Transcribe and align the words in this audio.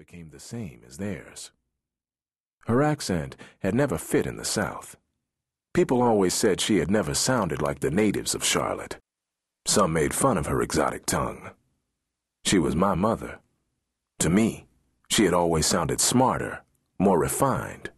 became 0.00 0.30
the 0.30 0.40
same 0.40 0.80
as 0.88 0.96
theirs. 0.96 1.50
Her 2.64 2.82
accent 2.82 3.36
had 3.58 3.74
never 3.74 3.98
fit 3.98 4.26
in 4.26 4.38
the 4.38 4.46
South. 4.46 4.96
People 5.74 6.00
always 6.00 6.32
said 6.32 6.58
she 6.58 6.78
had 6.78 6.90
never 6.90 7.12
sounded 7.12 7.60
like 7.60 7.80
the 7.80 7.90
natives 7.90 8.34
of 8.34 8.42
Charlotte. 8.42 8.96
Some 9.66 9.92
made 9.92 10.14
fun 10.14 10.38
of 10.38 10.46
her 10.46 10.62
exotic 10.62 11.04
tongue. 11.04 11.50
She 12.46 12.58
was 12.58 12.74
my 12.74 12.94
mother. 12.94 13.40
To 14.20 14.30
me, 14.30 14.64
she 15.10 15.26
had 15.26 15.34
always 15.34 15.66
sounded 15.66 16.00
smarter, 16.00 16.62
more 16.98 17.18
refined, 17.18 17.90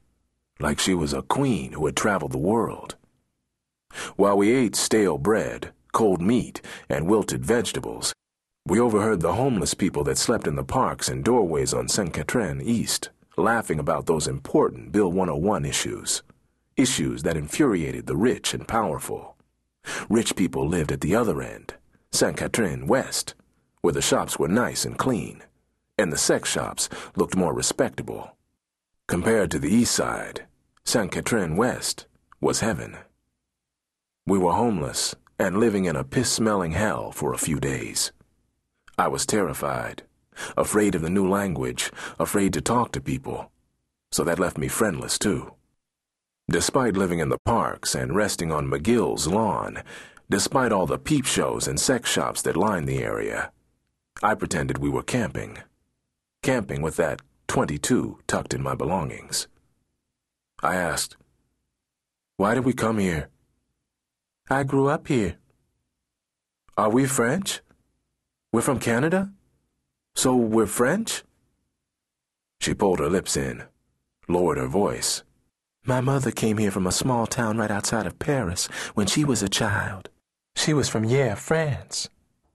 like 0.59 0.80
she 0.80 0.95
was 0.95 1.12
a 1.12 1.23
queen 1.23 1.71
who 1.71 1.87
had 1.87 1.95
traveled 1.95 2.32
the 2.32 2.48
world. 2.53 2.96
While 4.16 4.37
we 4.37 4.50
ate 4.50 4.75
stale 4.75 5.19
bread, 5.19 5.73
cold 5.93 6.21
meat, 6.21 6.62
and 6.89 7.07
wilted 7.07 7.45
vegetables, 7.45 8.12
we 8.65 8.79
overheard 8.79 9.21
the 9.21 9.35
homeless 9.35 9.75
people 9.75 10.05
that 10.05 10.17
slept 10.17 10.47
in 10.47 10.55
the 10.55 10.63
parks 10.63 11.09
and 11.09 11.25
doorways 11.25 11.75
on 11.75 11.89
St. 11.89 12.13
Catherine 12.13 12.61
East 12.61 13.11
laughing 13.37 13.79
about 13.79 14.07
those 14.07 14.29
important 14.29 14.93
Bill 14.93 15.11
101 15.11 15.64
issues, 15.64 16.23
issues 16.77 17.22
that 17.25 17.36
infuriated 17.36 18.07
the 18.07 18.17
rich 18.17 18.55
and 18.55 18.69
powerful. 18.69 19.36
Rich 20.09 20.36
people 20.36 20.69
lived 20.69 20.93
at 20.93 21.00
the 21.00 21.14
other 21.14 21.43
end, 21.43 21.75
St. 22.13 22.36
Catherine 22.36 22.86
West, 22.86 23.35
where 23.81 23.93
the 23.93 24.00
shops 24.00 24.39
were 24.39 24.49
nice 24.49 24.85
and 24.85 24.97
clean, 24.97 25.43
and 25.99 26.13
the 26.13 26.19
sex 26.19 26.49
shops 26.49 26.89
looked 27.17 27.36
more 27.36 27.53
respectable. 27.53 28.36
Compared 29.08 29.50
to 29.50 29.58
the 29.58 29.75
east 29.75 29.93
side, 29.93 30.47
St. 30.85 31.11
Catherine 31.11 31.57
West 31.57 32.06
was 32.41 32.61
heaven. 32.61 32.97
We 34.25 34.39
were 34.39 34.53
homeless 34.53 35.17
and 35.36 35.58
living 35.58 35.86
in 35.86 35.97
a 35.97 36.05
piss 36.05 36.31
smelling 36.31 36.72
hell 36.72 37.11
for 37.11 37.33
a 37.33 37.39
few 37.39 37.58
days. 37.58 38.12
I 39.03 39.09
was 39.09 39.27
terrified, 39.27 40.05
afraid 40.56 40.95
of 40.95 41.03
the 41.03 41.11
new 41.11 41.29
language, 41.29 41.91
afraid 42.20 42.53
to 42.53 42.61
talk 42.61 42.92
to 42.92 43.01
people, 43.01 43.51
so 44.12 44.23
that 44.23 44.39
left 44.39 44.56
me 44.56 44.69
friendless 44.69 45.19
too. 45.19 45.55
Despite 46.48 46.97
living 46.97 47.19
in 47.19 47.28
the 47.28 47.41
parks 47.44 47.97
and 47.97 48.14
resting 48.14 48.53
on 48.53 48.69
McGill's 48.69 49.27
lawn, 49.27 49.83
despite 50.31 50.70
all 50.70 50.86
the 50.86 51.00
peep 51.00 51.27
shows 51.27 51.67
and 51.67 51.81
sex 51.81 52.09
shops 52.09 52.42
that 52.42 52.56
lined 52.56 52.86
the 52.86 53.03
area, 53.03 53.50
I 54.22 54.36
pretended 54.36 54.78
we 54.78 54.89
were 54.89 55.03
camping. 55.03 55.59
Camping 56.44 56.81
with 56.81 56.94
that 56.94 57.22
22 57.48 58.20
tucked 58.28 58.55
in 58.55 58.62
my 58.62 58.77
belongings. 58.77 59.48
I 60.62 60.77
asked, 60.77 61.16
Why 62.37 62.55
did 62.55 62.64
we 62.64 62.72
come 62.72 62.98
here? 62.98 63.31
I 64.48 64.62
grew 64.62 64.87
up 64.87 65.09
here. 65.09 65.39
Are 66.77 66.89
we 66.89 67.06
French? 67.06 67.62
We're 68.53 68.61
from 68.61 68.81
Canada? 68.81 69.33
So 70.14 70.36
we're 70.36 70.67
French? 70.67 71.22
She 72.61 72.75
pulled 72.75 72.98
her 72.98 73.09
lips 73.09 73.34
in, 73.34 73.64
lowered 74.28 74.59
her 74.59 74.67
voice. 74.67 75.22
My 75.86 76.03
mother 76.03 76.31
came 76.31 76.59
here 76.59 76.70
from 76.70 76.86
a 76.86 76.92
small 76.92 77.27
town 77.27 77.56
right 77.56 77.70
outside 77.70 78.06
of 78.06 78.19
Paris 78.19 78.67
when 78.92 79.06
she 79.06 79.25
was 79.25 79.42
a 79.42 79.48
child. 79.48 80.11
She 80.55 80.75
was 80.75 80.91
from 80.91 81.05
Hyères, 81.05 81.39
France. 81.39 82.11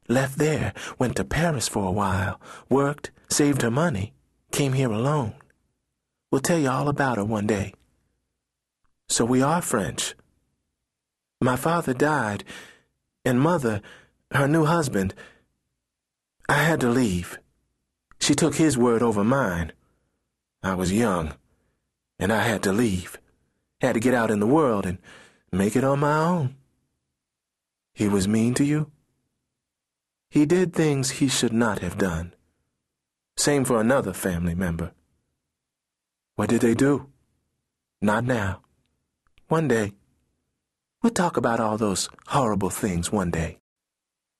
Left 0.07 0.37
there, 0.37 0.71
went 0.99 1.15
to 1.15 1.25
Paris 1.25 1.67
for 1.67 1.87
a 1.87 1.91
while, 1.91 2.39
worked, 2.69 3.09
saved 3.27 3.63
her 3.63 3.71
money, 3.71 4.13
came 4.51 4.73
here 4.73 4.91
alone. 4.91 5.33
We'll 6.31 6.41
tell 6.41 6.59
you 6.59 6.69
all 6.69 6.89
about 6.89 7.17
her 7.17 7.25
one 7.25 7.47
day. 7.47 7.73
So 9.09 9.25
we 9.25 9.41
are 9.41 9.63
French. 9.63 10.13
My 11.41 11.55
father 11.55 11.95
died, 11.95 12.43
and 13.25 13.41
mother, 13.41 13.81
her 14.31 14.47
new 14.47 14.65
husband, 14.65 15.15
I 16.49 16.63
had 16.63 16.79
to 16.81 16.89
leave. 16.89 17.39
She 18.19 18.33
took 18.33 18.55
his 18.55 18.77
word 18.77 19.01
over 19.01 19.23
mine. 19.23 19.73
I 20.63 20.75
was 20.75 20.93
young, 20.93 21.33
and 22.17 22.31
I 22.31 22.43
had 22.43 22.63
to 22.63 22.71
leave. 22.71 23.17
Had 23.81 23.93
to 23.93 23.99
get 23.99 24.13
out 24.13 24.31
in 24.31 24.39
the 24.39 24.47
world 24.47 24.85
and 24.85 24.97
make 25.51 25.75
it 25.75 25.83
on 25.83 25.99
my 25.99 26.17
own. 26.17 26.55
He 27.93 28.07
was 28.07 28.27
mean 28.27 28.53
to 28.55 28.63
you? 28.63 28.91
He 30.29 30.45
did 30.45 30.73
things 30.73 31.09
he 31.09 31.27
should 31.27 31.53
not 31.53 31.79
have 31.79 31.97
done. 31.97 32.33
Same 33.35 33.65
for 33.65 33.79
another 33.79 34.13
family 34.13 34.55
member. 34.55 34.91
What 36.35 36.49
did 36.49 36.61
they 36.61 36.73
do? 36.73 37.07
Not 38.01 38.23
now. 38.23 38.61
One 39.47 39.67
day. 39.67 39.93
We'll 41.01 41.11
talk 41.11 41.37
about 41.37 41.59
all 41.59 41.77
those 41.77 42.09
horrible 42.27 42.69
things 42.69 43.11
one 43.11 43.31
day. 43.31 43.59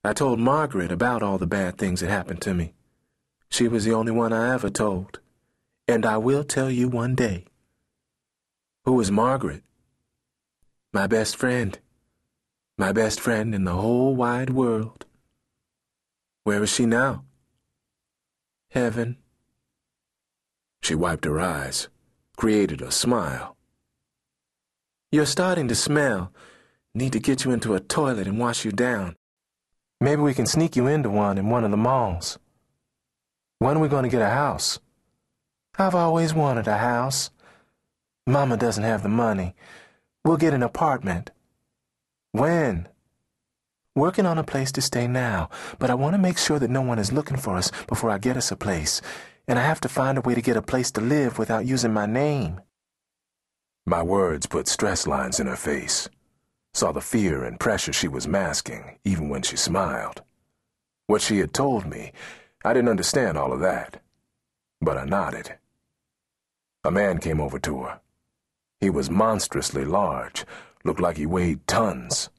I 0.07 0.13
told 0.13 0.39
Margaret 0.39 0.89
about 0.89 1.21
all 1.21 1.37
the 1.37 1.45
bad 1.45 1.77
things 1.77 1.99
that 1.99 2.09
happened 2.09 2.41
to 2.43 2.53
me. 2.53 2.71
She 3.49 3.67
was 3.67 3.83
the 3.83 3.93
only 3.93 4.13
one 4.13 4.31
I 4.31 4.53
ever 4.53 4.69
told. 4.69 5.19
And 5.85 6.05
I 6.05 6.15
will 6.15 6.45
tell 6.45 6.71
you 6.71 6.87
one 6.87 7.13
day. 7.13 7.43
Who 8.85 8.93
was 8.93 9.11
Margaret? 9.11 9.63
My 10.93 11.07
best 11.07 11.35
friend. 11.35 11.77
My 12.77 12.93
best 12.93 13.19
friend 13.19 13.53
in 13.53 13.65
the 13.65 13.73
whole 13.73 14.15
wide 14.15 14.51
world. 14.51 15.05
Where 16.45 16.63
is 16.63 16.69
she 16.73 16.85
now? 16.85 17.25
Heaven. 18.71 19.17
She 20.81 20.95
wiped 20.95 21.25
her 21.25 21.41
eyes, 21.41 21.89
created 22.37 22.81
a 22.81 22.91
smile. 22.91 23.57
You're 25.11 25.25
starting 25.25 25.67
to 25.67 25.75
smell. 25.75 26.31
Need 26.95 27.11
to 27.11 27.19
get 27.19 27.43
you 27.43 27.51
into 27.51 27.75
a 27.75 27.81
toilet 27.81 28.25
and 28.25 28.39
wash 28.39 28.63
you 28.63 28.71
down. 28.71 29.17
Maybe 29.99 30.21
we 30.21 30.35
can 30.35 30.45
sneak 30.45 30.75
you 30.75 30.85
into 30.85 31.09
one 31.09 31.37
in 31.37 31.49
one 31.49 31.63
of 31.63 31.71
the 31.71 31.77
malls. 31.77 32.37
When 33.57 33.77
are 33.77 33.79
we 33.79 33.87
going 33.87 34.03
to 34.03 34.09
get 34.09 34.21
a 34.21 34.29
house? 34.29 34.79
I've 35.79 35.95
always 35.95 36.33
wanted 36.33 36.67
a 36.67 36.77
house. 36.77 37.31
Mama 38.27 38.57
doesn't 38.57 38.83
have 38.83 39.01
the 39.01 39.09
money. 39.09 39.55
We'll 40.23 40.37
get 40.37 40.53
an 40.53 40.61
apartment. 40.61 41.31
When? 42.31 42.87
Working 43.95 44.27
on 44.27 44.37
a 44.37 44.43
place 44.43 44.71
to 44.73 44.81
stay 44.81 45.07
now, 45.07 45.49
but 45.79 45.89
I 45.89 45.95
want 45.95 46.13
to 46.13 46.21
make 46.21 46.37
sure 46.37 46.59
that 46.59 46.69
no 46.69 46.81
one 46.81 46.99
is 46.99 47.11
looking 47.11 47.37
for 47.37 47.55
us 47.55 47.71
before 47.87 48.11
I 48.11 48.19
get 48.19 48.37
us 48.37 48.51
a 48.51 48.55
place. 48.55 49.01
And 49.47 49.57
I 49.57 49.63
have 49.63 49.81
to 49.81 49.89
find 49.89 50.19
a 50.19 50.21
way 50.21 50.35
to 50.35 50.41
get 50.41 50.57
a 50.57 50.61
place 50.61 50.91
to 50.91 51.01
live 51.01 51.39
without 51.39 51.65
using 51.65 51.93
my 51.93 52.05
name. 52.05 52.61
My 53.87 54.03
words 54.03 54.45
put 54.45 54.67
stress 54.67 55.07
lines 55.07 55.39
in 55.39 55.47
her 55.47 55.55
face 55.55 56.09
saw 56.77 56.91
the 56.91 57.01
fear 57.01 57.43
and 57.43 57.59
pressure 57.59 57.91
she 57.91 58.07
was 58.07 58.27
masking, 58.27 58.99
even 59.03 59.29
when 59.29 59.41
she 59.41 59.57
smiled. 59.57 60.21
What 61.07 61.23
she 61.23 61.39
had 61.39 61.51
told 61.51 61.87
me, 61.87 62.11
I 62.63 62.71
didn't 62.73 62.89
understand 62.89 63.35
all 63.35 63.51
of 63.51 63.61
that, 63.61 64.03
but 64.79 64.95
I 64.95 65.05
nodded. 65.05 65.55
A 66.83 66.91
man 66.91 67.17
came 67.17 67.41
over 67.41 67.57
to 67.57 67.81
her. 67.81 67.99
He 68.79 68.91
was 68.91 69.09
monstrously 69.09 69.85
large, 69.85 70.45
looked 70.83 70.99
like 70.99 71.17
he 71.17 71.25
weighed 71.25 71.65
tons. 71.65 72.29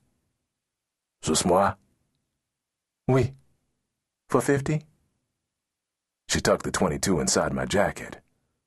C'est 1.20 1.44
moi? 1.44 1.74
Oui. 3.08 3.34
For 4.28 4.40
fifty? 4.40 4.82
She 6.28 6.40
tucked 6.40 6.62
the 6.62 6.70
22 6.70 7.18
inside 7.18 7.52
my 7.52 7.64
jacket, 7.64 8.18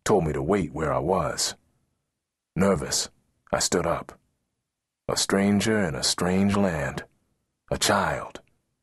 told 0.04 0.26
me 0.26 0.34
to 0.34 0.42
wait 0.42 0.74
where 0.74 0.92
I 0.92 1.00
was. 1.00 1.56
Nervous, 2.58 3.10
I 3.54 3.60
stood 3.60 3.88
up. 3.88 4.18
A 5.12 5.18
stranger 5.18 5.78
in 5.78 5.94
a 5.94 6.04
strange 6.04 6.56
land. 6.56 7.04
A 7.70 7.78
child 7.78 8.40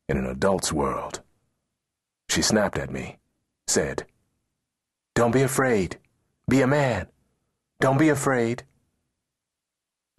in 0.07 0.15
an 0.15 0.27
adult's 0.27 0.71
world. 0.71 1.23
She 2.29 2.43
snapped 2.43 2.77
at 2.77 2.91
me, 2.91 3.17
said, 3.65 4.05
Don't 5.15 5.31
be 5.31 5.41
afraid. 5.41 5.97
Be 6.47 6.61
a 6.61 6.67
man. 6.67 7.07
Don't 7.79 7.97
be 7.97 8.09
afraid. 8.09 8.61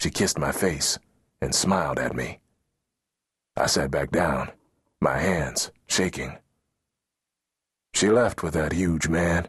She 0.01 0.11
kissed 0.11 0.37
my 0.37 0.51
face 0.51 0.99
and 1.41 1.55
smiled 1.55 2.01
at 2.01 2.17
me. 2.17 2.41
I 3.57 3.67
sat 3.67 3.93
back 3.93 4.11
down, 4.11 4.51
my 5.01 5.17
hands 5.19 5.71
shaking. 5.87 6.39
She 7.95 8.09
left 8.11 8.43
with 8.43 8.55
that 8.55 8.73
huge 8.73 9.07
man, 9.07 9.47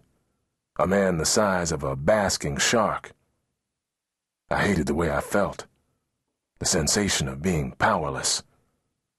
a 0.77 0.85
man 0.85 1.17
the 1.17 1.25
size 1.25 1.71
of 1.71 1.81
a 1.81 1.95
basking 1.95 2.57
shark. 2.57 3.13
I 4.51 4.61
hated 4.61 4.85
the 4.85 4.93
way 4.93 5.09
I 5.09 5.21
felt 5.21 5.65
the 6.61 6.67
sensation 6.67 7.27
of 7.27 7.41
being 7.41 7.71
powerless, 7.71 8.43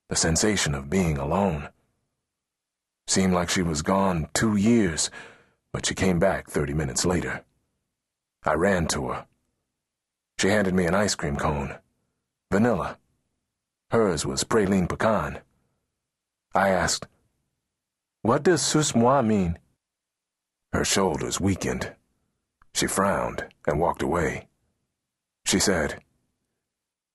the 0.09 0.15
sensation 0.15 0.77
of 0.77 0.89
being 0.89 1.19
alone. 1.19 1.69
Seemed 3.09 3.35
like 3.35 3.49
she 3.49 3.63
was 3.63 3.83
gone 3.83 4.29
two 4.33 4.55
years, 4.55 5.11
but 5.73 5.85
she 5.85 5.93
came 5.93 6.21
back 6.21 6.49
30 6.49 6.73
minutes 6.73 7.05
later. 7.05 7.43
I 8.45 8.55
ran 8.55 8.87
to 8.95 9.09
her. 9.09 9.27
She 10.39 10.51
handed 10.51 10.73
me 10.73 10.87
an 10.87 10.95
ice 10.95 11.17
cream 11.17 11.35
cone. 11.35 11.79
Vanilla. 12.53 12.97
Hers 13.91 14.25
was 14.25 14.45
praline 14.45 14.89
pecan. 14.89 15.41
I 16.55 16.69
asked, 16.69 17.09
What 18.21 18.45
does 18.45 18.63
sus 18.63 18.95
moi 18.95 19.21
mean? 19.21 19.59
Her 20.73 20.85
shoulders 20.85 21.41
weakened. 21.41 21.91
She 22.73 22.87
frowned 22.87 23.47
and 23.67 23.81
walked 23.81 24.03
away. 24.03 24.47
She 25.45 25.59
said, 25.59 26.01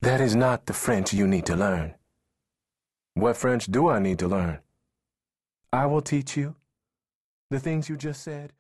that 0.08 0.22
is 0.22 0.38
not 0.38 0.68
the 0.68 0.74
French 0.74 1.14
you 1.14 1.28
need 1.28 1.46
to 1.46 1.54
learn. 1.54 1.94
What 3.16 3.36
French 3.36 3.66
do 3.66 3.90
I 3.90 4.00
need 4.00 4.20
to 4.20 4.28
learn? 4.30 4.60
I 5.74 5.86
will 5.86 6.02
teach 6.02 6.38
you 6.38 6.56
the 7.50 7.60
things 7.60 7.90
you 7.90 7.98
just 7.98 8.24
said. 8.24 8.54